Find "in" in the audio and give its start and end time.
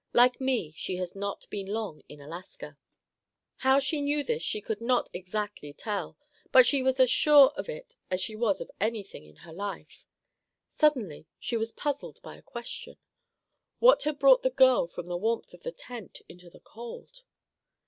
2.09-2.19, 9.25-9.35